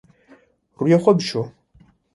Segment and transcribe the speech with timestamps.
[0.79, 1.43] Rûyê xwe bişo.